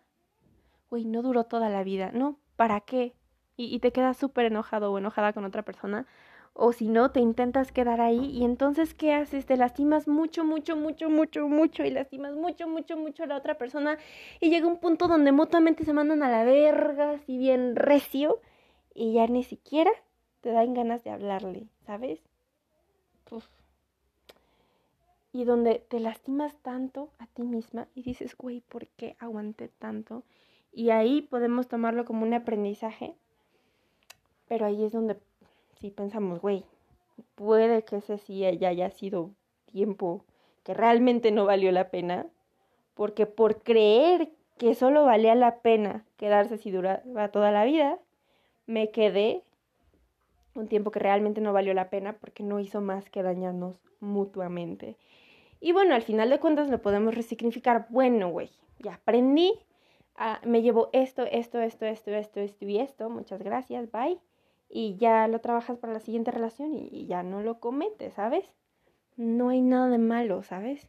[0.89, 2.39] Güey, no duró toda la vida, ¿no?
[2.55, 3.13] ¿Para qué?
[3.55, 6.05] Y, y te quedas súper enojado o enojada con otra persona
[6.53, 9.45] o si no, te intentas quedar ahí y entonces, ¿qué haces?
[9.45, 13.57] Te lastimas mucho, mucho, mucho, mucho, mucho y lastimas mucho, mucho, mucho a la otra
[13.57, 13.97] persona
[14.39, 18.41] y llega un punto donde mutuamente se mandan a la verga, así bien recio,
[18.93, 19.91] y ya ni siquiera
[20.41, 22.19] te dan ganas de hablarle, ¿sabes?
[25.31, 30.23] Y donde te lastimas tanto a ti misma y dices, güey, ¿por qué aguanté tanto?
[30.71, 33.15] Y ahí podemos tomarlo como un aprendizaje,
[34.47, 35.17] pero ahí es donde
[35.79, 36.65] si pensamos, güey,
[37.35, 39.31] puede que ese sí ya haya sido
[39.65, 40.25] tiempo
[40.63, 42.27] que realmente no valió la pena,
[42.95, 47.97] porque por creer que solo valía la pena quedarse si duraba toda la vida,
[48.65, 49.43] me quedé
[50.53, 54.97] un tiempo que realmente no valió la pena porque no hizo más que dañarnos mutuamente.
[55.59, 57.87] Y bueno, al final de cuentas lo podemos resignificar.
[57.89, 59.53] Bueno, güey, ya aprendí,
[60.15, 63.09] ah, me llevo esto, esto, esto, esto, esto, esto y esto.
[63.09, 64.19] Muchas gracias, bye
[64.69, 68.53] y ya lo trabajas para la siguiente relación y, ya no lo cometes, ¿sabes?
[69.17, 70.87] No hay nada de malo, ¿sabes?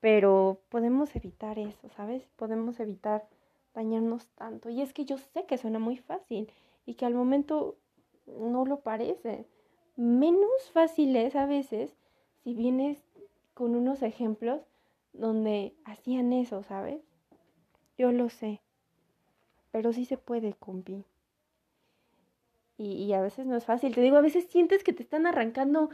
[0.00, 2.28] Pero podemos evitar eso, ¿sabes?
[2.36, 3.28] Podemos evitar
[3.72, 4.68] dañarnos tanto.
[4.68, 6.52] Y es que yo sé que suena muy fácil
[6.84, 7.76] y que al momento
[8.26, 9.46] no lo parece.
[9.96, 11.96] Menos fácil es a veces
[12.42, 13.05] si vienes
[13.56, 14.60] con unos ejemplos
[15.14, 17.00] donde hacían eso, ¿sabes?
[17.96, 18.60] Yo lo sé.
[19.72, 21.04] Pero sí se puede, compi.
[22.76, 23.94] Y, a veces no es fácil.
[23.94, 25.88] Te digo, a veces sientes que te están arrancando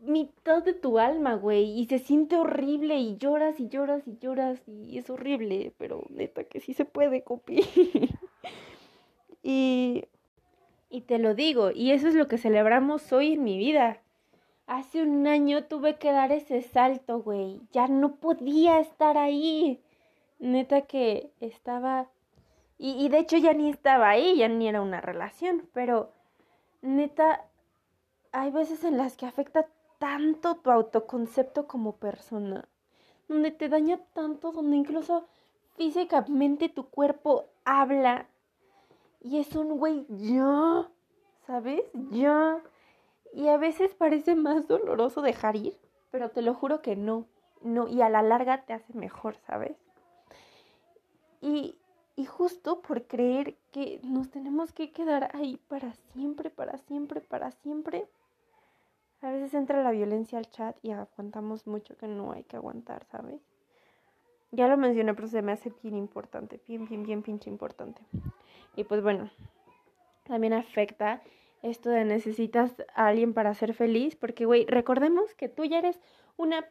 [0.00, 4.60] mitad de tu alma, güey, y se siente horrible y lloras y lloras y lloras
[4.66, 7.60] y es horrible, pero neta que sí se puede, copi.
[9.44, 10.06] y,
[10.88, 14.02] y te lo digo, y eso es lo que celebramos hoy en mi vida.
[14.70, 17.60] Hace un año tuve que dar ese salto, güey.
[17.72, 19.82] Ya no podía estar ahí.
[20.38, 22.08] Neta que estaba...
[22.78, 26.12] Y, y de hecho ya ni estaba ahí, ya ni era una relación, pero
[26.82, 27.44] neta,
[28.30, 29.66] hay veces en las que afecta
[29.98, 32.68] tanto tu autoconcepto como persona,
[33.26, 35.26] donde te daña tanto, donde incluso
[35.76, 38.28] físicamente tu cuerpo habla
[39.20, 40.88] y es un güey ya,
[41.44, 41.82] ¿sabes?
[42.12, 42.62] Ya.
[43.32, 45.76] Y a veces parece más doloroso dejar ir,
[46.10, 47.26] pero te lo juro que no,
[47.62, 49.76] no, y a la larga te hace mejor, ¿sabes?
[51.40, 51.76] Y,
[52.16, 57.50] y justo por creer que nos tenemos que quedar ahí para siempre, para siempre, para
[57.52, 58.08] siempre,
[59.22, 63.04] a veces entra la violencia al chat y aguantamos mucho que no hay que aguantar,
[63.04, 63.40] ¿sabes?
[64.50, 68.00] Ya lo mencioné, pero se me hace bien importante, bien, bien, bien pinche importante.
[68.76, 69.30] Y pues bueno,
[70.24, 71.22] también afecta
[71.62, 76.00] esto de necesitas a alguien para ser feliz, porque, güey, recordemos que tú ya eres
[76.36, 76.66] una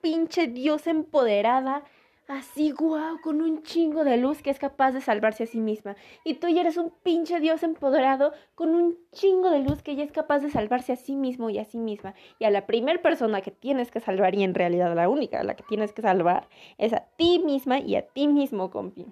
[0.00, 1.82] pinche diosa empoderada,
[2.28, 5.96] así, guau, con un chingo de luz que es capaz de salvarse a sí misma.
[6.24, 10.04] Y tú ya eres un pinche dios empoderado con un chingo de luz que ya
[10.04, 12.14] es capaz de salvarse a sí mismo y a sí misma.
[12.38, 15.54] Y a la primera persona que tienes que salvar, y en realidad la única la
[15.54, 19.06] que tienes que salvar, es a ti misma y a ti mismo, compi.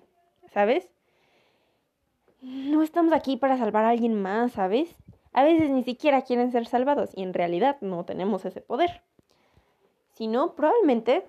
[0.53, 0.94] ¿Sabes?
[2.45, 4.95] No estamos aquí para salvar a alguien más, ¿sabes?
[5.33, 9.03] A veces ni siquiera quieren ser salvados y en realidad no tenemos ese poder.
[10.13, 11.27] Si no, probablemente,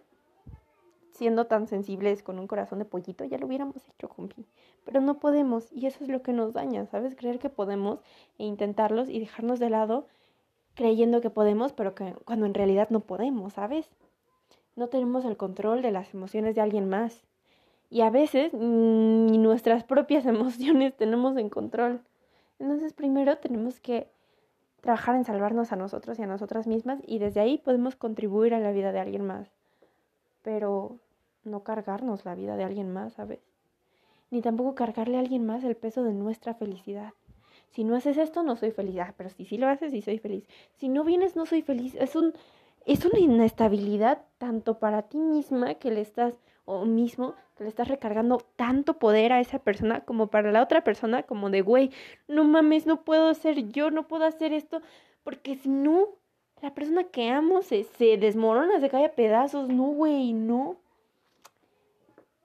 [1.11, 4.45] siendo tan sensibles con un corazón de pollito, ya lo hubiéramos hecho, compi.
[4.83, 7.15] Pero no podemos y eso es lo que nos daña, ¿sabes?
[7.15, 7.99] Creer que podemos
[8.37, 10.07] e intentarlos y dejarnos de lado
[10.75, 13.89] creyendo que podemos, pero que cuando en realidad no podemos, ¿sabes?
[14.75, 17.23] No tenemos el control de las emociones de alguien más
[17.95, 22.01] y a veces ni nuestras propias emociones tenemos en control.
[22.59, 24.09] Entonces primero tenemos que
[24.81, 28.59] trabajar en salvarnos a nosotros y a nosotras mismas y desde ahí podemos contribuir a
[28.59, 29.47] la vida de alguien más.
[30.41, 30.97] Pero
[31.45, 33.39] no cargarnos la vida de alguien más, ¿sabes?
[34.29, 37.13] Ni tampoco cargarle a alguien más el peso de nuestra felicidad.
[37.69, 38.99] Si no haces esto, no soy feliz.
[38.99, 40.45] Ah, pero si sí lo haces, sí soy feliz.
[40.73, 41.95] Si no vienes, no soy feliz.
[41.95, 42.33] Es un
[42.85, 47.87] es una inestabilidad tanto para ti misma que le estás o mismo que le estás
[47.87, 51.91] recargando tanto poder a esa persona como para la otra persona como de güey,
[52.27, 54.81] no mames, no puedo ser yo, no puedo hacer esto
[55.23, 56.09] porque si no
[56.61, 60.77] la persona que amo se, se desmorona, se cae a pedazos, no güey, no.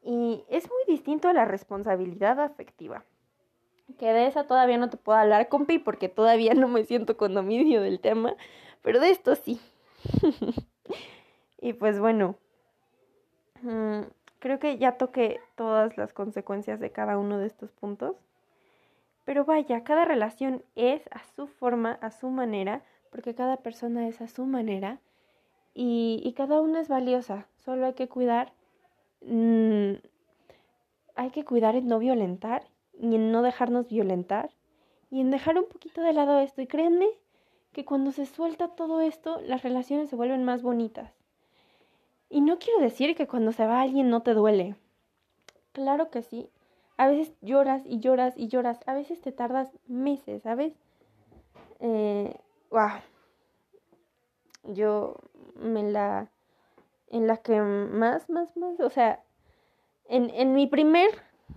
[0.03, 3.05] Y es muy distinto a la responsabilidad afectiva.
[3.99, 7.35] Que de esa todavía no te puedo hablar, compi, porque todavía no me siento con
[7.35, 8.35] dominio del tema,
[8.83, 9.61] pero de esto sí.
[11.61, 12.37] y pues bueno,
[13.63, 14.03] mm,
[14.39, 18.17] creo que ya toqué todas las consecuencias de cada uno de estos puntos.
[19.25, 24.21] Pero vaya, cada relación es a su forma, a su manera, porque cada persona es
[24.21, 24.99] a su manera
[25.75, 27.47] y, y cada una es valiosa.
[27.59, 28.53] Solo hay que cuidar,
[29.23, 29.93] mm,
[31.15, 34.51] hay que cuidar en no violentar y en no dejarnos violentar
[35.11, 36.63] y en dejar un poquito de lado esto.
[36.63, 37.09] Y créanme
[37.73, 41.20] que cuando se suelta todo esto, las relaciones se vuelven más bonitas.
[42.31, 44.77] Y no quiero decir que cuando se va alguien no te duele.
[45.73, 46.49] Claro que sí.
[46.97, 48.79] A veces lloras y lloras y lloras.
[48.87, 50.73] A veces te tardas meses, ¿sabes?
[51.81, 52.39] Eh,
[52.71, 53.01] wow.
[54.63, 55.17] Yo
[55.57, 56.31] me la...
[57.09, 58.79] En la que más, más, más...
[58.79, 59.25] O sea,
[60.07, 61.11] en, en mi primer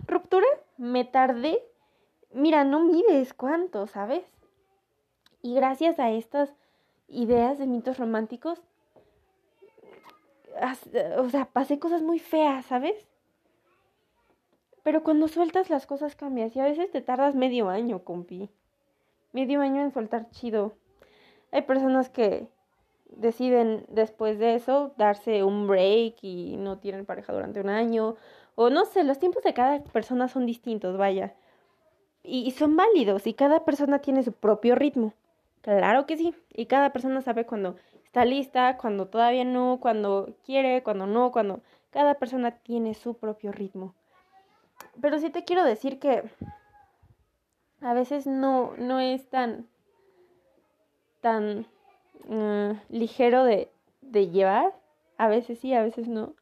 [0.06, 1.62] ruptura me tardé...
[2.32, 4.24] Mira, no mides cuánto, ¿sabes?
[5.40, 6.52] Y gracias a estas
[7.06, 8.60] ideas de mitos románticos,
[11.18, 13.08] o sea, pasé cosas muy feas, ¿sabes?
[14.82, 18.50] Pero cuando sueltas las cosas cambias y a veces te tardas medio año, compi.
[19.32, 20.74] Medio año en soltar chido.
[21.50, 22.48] Hay personas que
[23.06, 28.16] deciden después de eso darse un break y no tienen pareja durante un año.
[28.56, 31.34] O no sé, los tiempos de cada persona son distintos, vaya.
[32.22, 35.14] Y, y son válidos y cada persona tiene su propio ritmo.
[35.62, 36.34] Claro que sí.
[36.52, 37.76] Y cada persona sabe cuando
[38.14, 43.50] está lista, cuando todavía no, cuando quiere, cuando no, cuando cada persona tiene su propio
[43.50, 43.92] ritmo.
[45.00, 46.22] Pero sí te quiero decir que
[47.80, 49.66] a veces no, no es tan,
[51.22, 51.66] tan
[52.28, 53.68] uh, ligero de,
[54.00, 54.72] de llevar.
[55.18, 56.34] A veces sí, a veces no.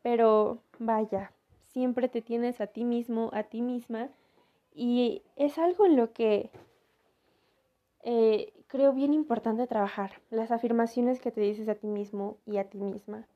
[0.00, 1.32] Pero vaya,
[1.66, 4.10] siempre te tienes a ti mismo, a ti misma
[4.76, 6.50] Y es algo en lo que
[8.02, 10.20] eh, creo bien importante trabajar.
[10.30, 13.26] Las afirmaciones que te dices a ti mismo y a ti misma.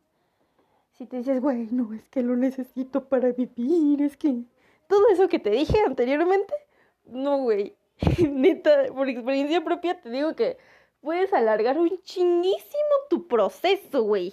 [0.93, 4.45] Si te dices, güey, no, es que lo necesito para vivir, es que
[4.89, 6.55] todo eso que te dije anteriormente,
[7.05, 7.77] no, güey.
[8.31, 10.59] Neta, por experiencia propia te digo que
[11.01, 14.33] puedes alargar un chinguísimo tu proceso, güey.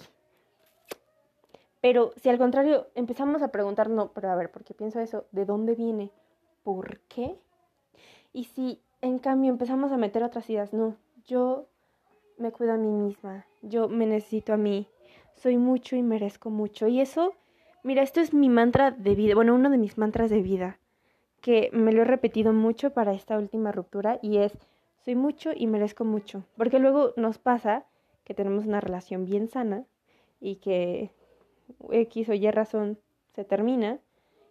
[1.80, 5.26] Pero si al contrario empezamos a preguntar, no, pero a ver, ¿por qué pienso eso?
[5.32, 6.10] ¿De dónde viene?
[6.62, 7.38] ¿Por qué?
[8.32, 11.66] Y si en cambio empezamos a meter otras ideas, no, yo
[12.38, 14.88] me cuido a mí misma, yo me necesito a mí,
[15.34, 16.86] soy mucho y merezco mucho.
[16.88, 17.34] Y eso,
[17.82, 20.78] mira, esto es mi mantra de vida, bueno, uno de mis mantras de vida,
[21.42, 24.56] que me lo he repetido mucho para esta última ruptura y es,
[25.04, 26.44] soy mucho y merezco mucho.
[26.56, 27.84] Porque luego nos pasa
[28.24, 29.84] que tenemos una relación bien sana
[30.40, 31.10] y que
[31.90, 32.98] X o Y razón
[33.34, 33.98] se termina.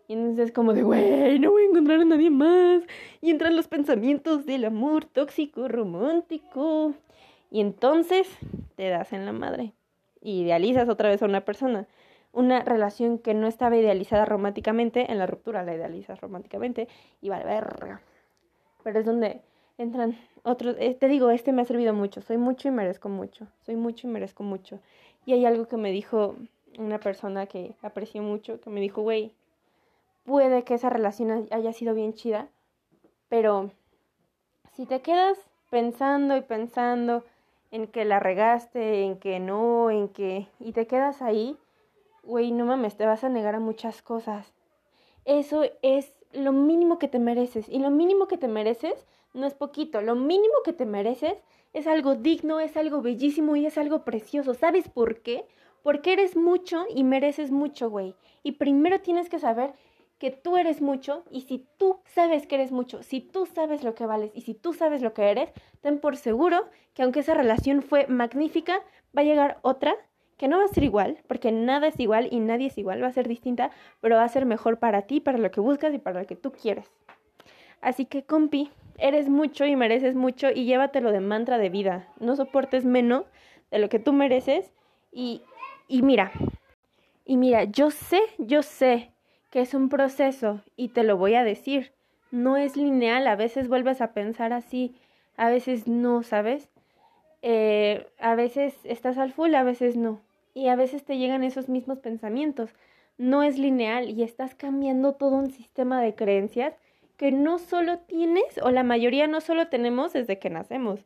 [0.08, 2.84] Y entonces es como de, güey, no voy a encontrar a nadie más.
[3.22, 6.94] Y entran los pensamientos del amor tóxico, romántico.
[7.50, 8.28] Y entonces
[8.76, 9.74] te das en la madre.
[10.22, 11.88] Idealizas otra vez a una persona.
[12.32, 16.88] Una relación que no estaba idealizada románticamente, en la ruptura la idealizas románticamente.
[17.22, 18.02] Y vale, verga.
[18.84, 19.42] Pero es donde
[19.78, 20.76] entran otros.
[20.80, 22.22] Eh, te digo, este me ha servido mucho.
[22.22, 23.48] Soy mucho y merezco mucho.
[23.66, 24.80] Soy mucho y merezco mucho.
[25.26, 26.36] Y hay algo que me dijo
[26.78, 29.32] una persona que aprecio mucho, que me dijo, güey,
[30.24, 32.50] puede que esa relación haya sido bien chida,
[33.30, 33.72] pero
[34.74, 35.38] si te quedas
[35.70, 37.24] pensando y pensando
[37.72, 40.48] en que la regaste, en que no, en que...
[40.60, 41.58] y te quedas ahí,
[42.24, 44.54] güey, no mames, te vas a negar a muchas cosas.
[45.26, 47.68] Eso es lo mínimo que te mereces.
[47.70, 50.02] Y lo mínimo que te mereces no es poquito.
[50.02, 51.36] Lo mínimo que te mereces
[51.74, 54.54] es algo digno, es algo bellísimo y es algo precioso.
[54.54, 55.46] ¿Sabes por qué?
[55.82, 58.16] Porque eres mucho y mereces mucho, güey.
[58.44, 59.74] Y primero tienes que saber
[60.24, 63.94] que tú eres mucho y si tú sabes que eres mucho, si tú sabes lo
[63.94, 67.34] que vales y si tú sabes lo que eres, ten por seguro que aunque esa
[67.34, 68.80] relación fue magnífica,
[69.14, 69.94] va a llegar otra
[70.38, 73.08] que no va a ser igual, porque nada es igual y nadie es igual, va
[73.08, 76.00] a ser distinta, pero va a ser mejor para ti, para lo que buscas y
[76.00, 76.90] para lo que tú quieres.
[77.82, 82.08] Así que, compi, eres mucho y mereces mucho y llévatelo de mantra de vida.
[82.22, 83.26] No soportes menos
[83.72, 84.72] de lo que tú mereces
[85.12, 85.42] y
[85.90, 86.32] y mira,
[87.26, 89.13] y mira, yo sé, yo sé
[89.54, 91.92] que es un proceso y te lo voy a decir.
[92.32, 94.96] No es lineal, a veces vuelves a pensar así,
[95.38, 96.70] a veces no, ¿sabes?
[97.44, 100.22] Eh, a veces estás al full, a veces no.
[100.56, 102.72] Y a veces te llegan esos mismos pensamientos.
[103.20, 106.74] No es lineal y estás cambiando todo un sistema de creencias
[107.16, 111.02] que no solo tienes, o la mayoría no solo tenemos desde que nacemos,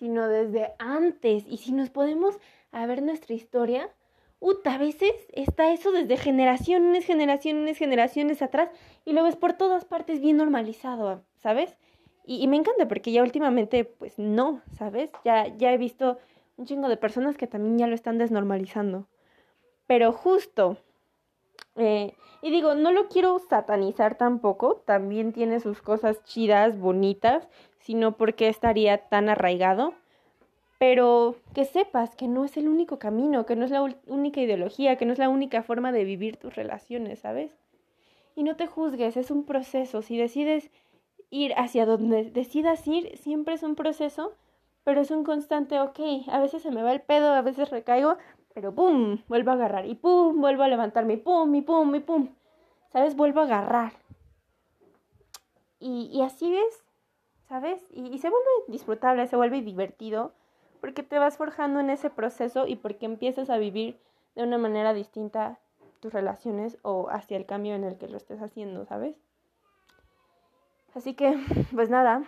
[0.00, 1.44] sino desde antes.
[1.46, 2.40] Y si nos podemos
[2.72, 3.88] a ver nuestra historia,
[4.44, 8.70] Uta, a veces está eso desde generaciones, generaciones, generaciones atrás
[9.04, 11.78] y lo ves por todas partes bien normalizado, ¿sabes?
[12.26, 15.12] Y, me encanta porque ya últimamente, pues no, ¿sabes?
[15.24, 16.18] Ya, ya he visto
[16.56, 19.06] un chingo de personas que también ya lo están desnormalizando.
[19.86, 20.76] Pero justo,
[21.76, 27.46] eh, y digo, no lo quiero satanizar tampoco, también tiene sus cosas chidas, bonitas,
[27.78, 29.94] sino porque estaría tan arraigado
[30.82, 34.96] pero que sepas que no es el único camino, que no es la única ideología,
[34.96, 37.56] que no es la única forma de vivir tus relaciones, ¿sabes?
[38.34, 40.02] Y no te juzgues, es un proceso.
[40.02, 40.72] Si decides
[41.30, 44.32] ir hacia donde decidas ir, siempre es un proceso,
[44.82, 48.16] pero es un constante, ok, a veces se me va el pedo, a veces recaigo,
[48.52, 49.18] pero ¡pum!
[49.28, 50.40] Vuelvo a agarrar y ¡pum!
[50.40, 51.54] Vuelvo a levantarme y ¡pum!
[51.54, 51.94] y ¡pum!
[51.94, 52.30] y ¡pum!
[52.88, 53.14] ¿Sabes?
[53.14, 53.92] Vuelvo a agarrar.
[55.78, 56.84] Y, así es,
[57.48, 57.80] ¿sabes?
[57.92, 60.32] Y se vuelve disfrutable, se vuelve divertido
[60.82, 64.00] porque te vas forjando en ese proceso y porque empiezas a vivir
[64.34, 65.60] de una manera distinta
[66.00, 69.14] tus relaciones o hacia el cambio en el que lo estés haciendo, ¿sabes?
[70.92, 71.38] Así que,
[71.72, 72.24] pues nada,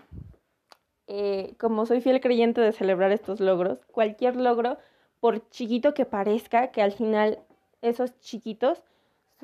[1.09, 4.79] eh, como soy fiel creyente de celebrar estos logros, cualquier logro,
[5.19, 7.40] por chiquito que parezca, que al final
[7.83, 8.85] esos chiquitos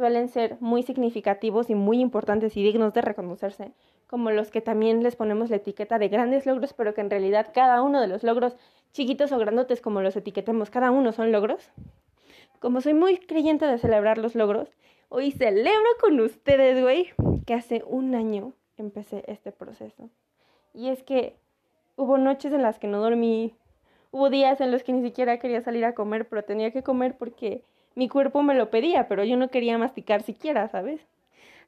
[0.01, 3.72] suelen ser muy significativos y muy importantes y dignos de reconocerse,
[4.07, 7.48] como los que también les ponemos la etiqueta de grandes logros, pero que en realidad
[7.53, 8.57] cada uno de los logros
[8.92, 11.70] chiquitos o grandotes como los etiquetemos, cada uno son logros.
[12.61, 14.70] Como soy muy creyente de celebrar los logros,
[15.11, 17.11] hoy celebro con ustedes, güey,
[17.44, 20.09] que hace un año empecé este proceso.
[20.72, 21.36] Y es que
[21.96, 23.55] hubo noches en las que no dormí,
[24.12, 27.18] hubo días en los que ni siquiera quería salir a comer, pero tenía que comer
[27.18, 27.64] porque
[27.95, 31.07] mi cuerpo me lo pedía, pero yo no quería masticar siquiera, ¿sabes?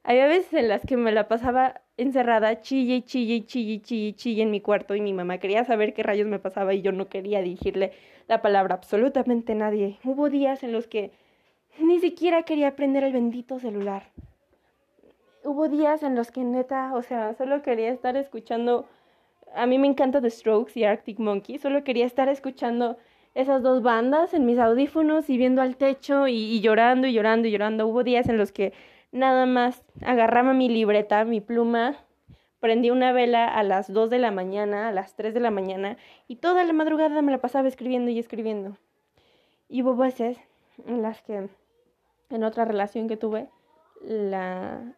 [0.03, 4.51] Había veces en las que me la pasaba encerrada, chille, chille, chille, chille, chille en
[4.51, 7.41] mi cuarto y mi mamá quería saber qué rayos me pasaba y yo no quería
[7.41, 7.93] dirigirle
[8.27, 9.99] la palabra a absolutamente nadie.
[10.03, 11.11] Hubo días en los que
[11.79, 14.11] ni siquiera quería prender el bendito celular.
[15.45, 18.85] hubo días en los que neta, o sea, solo quería estar escuchando,
[19.53, 22.97] a mí me encanta The Strokes y Arctic Monkey, solo quería estar escuchando
[23.35, 27.51] esas dos bandas en mis audífonos y viendo al techo y, llorando y llorando y
[27.51, 27.87] llorando.
[27.87, 28.73] Hubo días en los que
[29.11, 31.97] nada más agarraba mi libreta, mi pluma,
[32.59, 35.97] prendí una vela a las 2 de la mañana, a las 3 de la mañana,
[36.27, 38.77] y toda la madrugada me la pasaba escribiendo y escribiendo.
[39.67, 40.37] Y hubo veces
[40.87, 41.49] en las que,
[42.29, 43.49] en otra relación que tuve,
[44.01, 44.95] la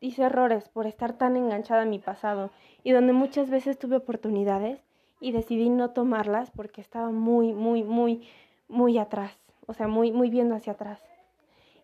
[0.00, 2.50] hice errores por estar tan enganchada a mi pasado
[2.82, 4.80] y donde muchas veces tuve oportunidades
[5.20, 8.28] y decidí no tomarlas porque estaba muy, muy, muy,
[8.68, 9.32] muy atrás,
[9.66, 11.00] o sea, muy, muy viendo hacia atrás.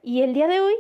[0.03, 0.75] Y el día de hoy,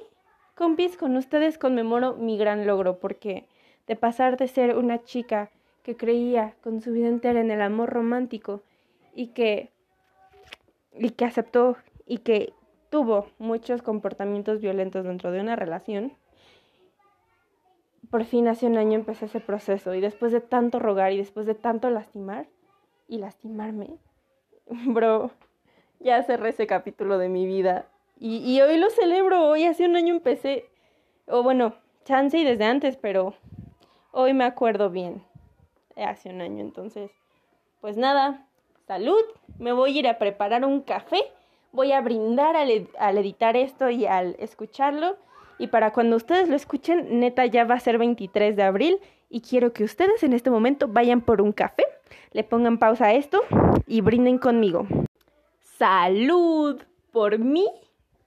[0.54, 3.46] compis, con ustedes conmemoro mi gran logro porque
[3.86, 5.50] de pasar de ser una chica
[5.82, 8.62] que creía con su vida entera en el amor romántico
[9.14, 9.70] y que,
[10.98, 11.76] y que aceptó
[12.06, 12.52] y que
[12.90, 16.12] tuvo muchos comportamientos violentos dentro de una relación,
[18.12, 21.46] por fin hace un año empecé ese proceso y después de tanto rogar y después
[21.46, 22.46] de tanto lastimar
[23.08, 23.96] y lastimarme,
[24.68, 25.30] bro,
[25.98, 27.86] ya cerré ese capítulo de mi vida
[28.20, 30.66] y, y hoy lo celebro, hoy hace un año empecé,
[31.26, 33.32] o bueno, chance y desde antes, pero
[34.10, 35.24] hoy me acuerdo bien,
[35.96, 37.10] hace un año, entonces,
[37.80, 38.46] pues nada,
[38.86, 39.22] salud,
[39.58, 41.22] me voy a ir a preparar un café,
[41.72, 45.16] voy a brindar al, al editar esto y al escucharlo.
[45.62, 48.98] Y para cuando ustedes lo escuchen, neta ya va a ser 23 de abril
[49.30, 51.84] y quiero que ustedes en este momento vayan por un café,
[52.32, 53.42] le pongan pausa a esto
[53.86, 54.88] y brinden conmigo.
[55.60, 56.82] Salud
[57.12, 57.68] por mí,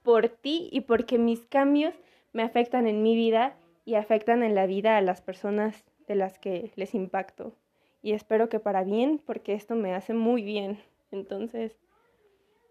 [0.02, 1.92] por ti y porque mis cambios
[2.32, 6.38] me afectan en mi vida y afectan en la vida a las personas de las
[6.38, 7.52] que les impacto.
[8.00, 10.78] Y espero que para bien, porque esto me hace muy bien.
[11.10, 11.76] Entonces,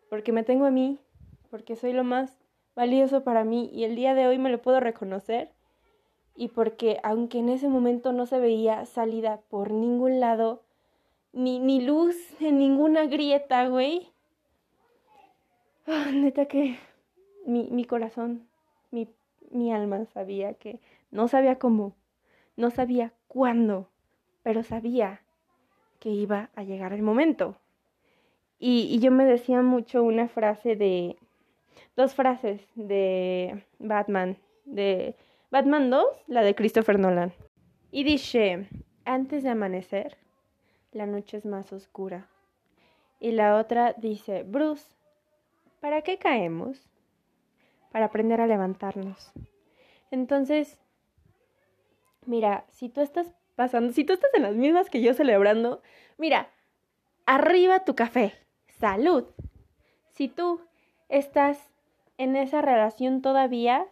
[0.09, 0.97] porque me tengo a mí,
[1.51, 2.44] porque soy lo más
[2.75, 5.51] valioso para mí y el día de hoy me lo puedo reconocer
[6.35, 10.63] y porque aunque en ese momento no se veía salida por ningún lado,
[11.31, 14.11] ni, ni luz en ninguna grieta, güey.
[15.87, 16.77] Ah, neta que
[17.45, 18.47] mi, mi corazón,
[18.91, 19.07] mi,
[19.51, 20.79] mi alma sabía que
[21.11, 21.95] no sabía cómo,
[22.57, 23.89] no sabía cuándo,
[24.43, 25.21] pero sabía
[25.99, 27.57] que iba a llegar el momento.
[28.59, 31.17] Y, y yo me decía mucho una frase de,
[31.95, 35.15] dos frases de Batman, de
[35.51, 37.33] Batman 2, la de Christopher Nolan.
[37.91, 38.67] Y dice,
[39.05, 40.17] antes de amanecer,
[40.91, 42.27] la noche es más oscura.
[43.19, 44.95] Y la otra dice, Bruce,
[45.79, 46.89] ¿para qué caemos?
[47.91, 49.31] Para aprender a levantarnos.
[50.11, 50.79] Entonces,
[52.25, 55.81] mira, si tú estás pasando, si tú estás en las mismas que yo celebrando,
[56.17, 56.49] mira,
[57.25, 58.33] arriba tu café,
[58.67, 59.25] salud.
[60.11, 60.61] Si tú
[61.09, 61.69] estás
[62.17, 63.85] en esa relación todavía,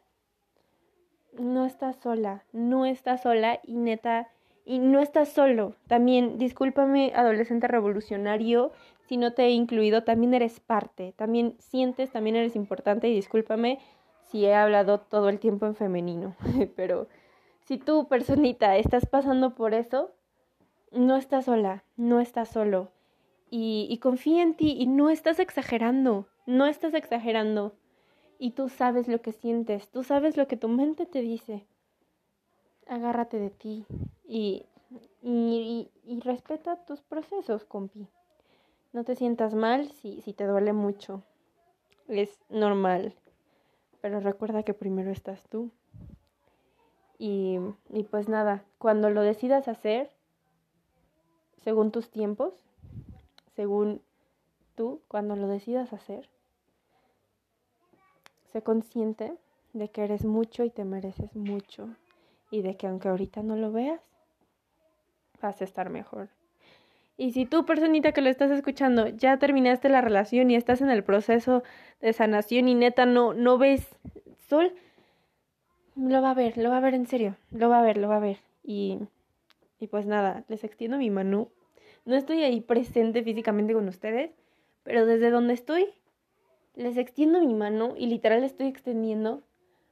[1.38, 4.30] no estás sola, no estás sola y neta,
[4.66, 5.76] y no estás solo.
[5.88, 8.72] También, discúlpame, adolescente revolucionario,
[9.08, 13.80] si no te he incluido, también eres parte, también sientes, también eres importante y discúlpame
[14.22, 16.36] si he hablado todo el tiempo en femenino,
[16.76, 17.08] pero
[17.66, 20.12] si tú, personita, estás pasando por eso,
[20.92, 22.92] no estás sola, no estás solo.
[23.50, 27.74] Y, y confía en ti y no estás exagerando, no estás exagerando
[28.38, 31.66] y tú sabes lo que sientes, tú sabes lo que tu mente te dice.
[32.88, 33.86] Agárrate de ti
[34.26, 34.66] y,
[35.22, 38.08] y, y, respeta tus procesos, compi.
[38.92, 41.24] No te sientas mal si, si te duele mucho.
[42.08, 43.14] Es normal.
[44.02, 45.72] Pero recuerda que primero estás tú.
[47.18, 47.58] Y,
[47.90, 50.12] y pues nada, cuando lo decidas hacer,
[51.64, 52.54] según tus tiempos,
[53.56, 54.02] según
[54.76, 56.30] tú, cuando lo decidas hacer,
[58.54, 59.34] Sé consciente
[59.74, 61.90] de que eres mucho y te mereces mucho
[62.52, 64.00] y de que aunque ahorita no lo veas,
[65.42, 66.30] vas a estar mejor.
[67.18, 70.92] Y si tú, personita que lo estás escuchando, ya terminaste la relación y estás en
[70.92, 71.64] el proceso
[72.00, 73.88] de sanación y neta no, no ves
[74.48, 74.72] sol,
[75.96, 78.08] lo va a ver, lo va a ver en serio, lo va a ver, lo
[78.08, 78.38] va a ver.
[78.64, 79.00] Y,
[79.80, 81.50] y pues nada, les extiendo mi mano.
[82.06, 84.30] No estoy ahí presente físicamente con ustedes,
[84.84, 85.88] pero desde donde estoy,
[86.76, 89.44] les extiendo mi mano y literal estoy extendiendo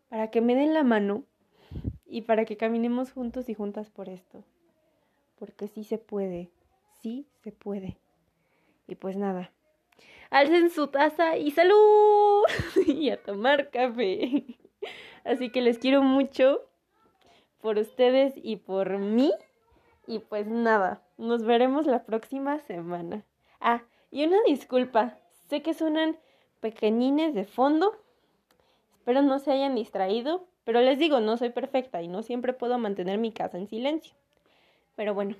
[0.09, 1.23] para que me den la mano
[2.05, 4.43] y para que caminemos juntos y juntas por esto.
[5.37, 6.51] Porque sí se puede,
[7.01, 7.97] sí se puede.
[8.87, 9.51] Y pues nada,
[10.29, 12.43] alcen su taza y salud
[12.87, 14.57] y a tomar café.
[15.23, 16.61] Así que les quiero mucho
[17.61, 19.31] por ustedes y por mí.
[20.07, 23.23] Y pues nada, nos veremos la próxima semana.
[23.59, 25.17] Ah, y una disculpa,
[25.47, 26.17] sé que suenan
[26.61, 27.91] pequeñines de fondo.
[28.93, 32.77] Espero no se hayan distraído, Pero les digo, no soy perfecta y no siempre puedo
[32.77, 34.13] mantener mi casa en silencio.
[34.95, 35.35] Pero bueno,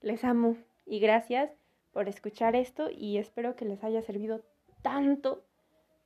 [0.00, 0.56] les amo
[0.86, 1.50] y gracias
[1.92, 4.40] por escuchar esto y espero que les haya servido
[4.82, 5.42] tanto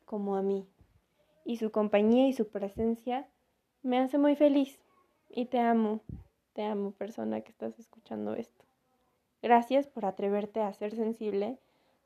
[0.07, 0.67] como a mí.
[1.45, 3.29] Y su compañía y su presencia
[3.83, 4.81] me hace muy feliz.
[5.29, 6.01] Y te amo,
[6.55, 8.65] te amo persona que estás escuchando esto.
[9.43, 11.59] Gracias por atreverte a ser sensible,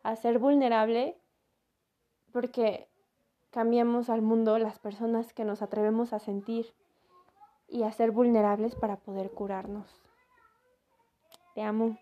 [0.03, 1.16] a ser vulnerable,
[2.33, 2.89] porque
[3.51, 6.74] cambiamos al mundo las personas que nos atrevemos a sentir
[7.68, 10.03] y a ser vulnerables para poder curarnos.
[11.55, 11.99] Te amo.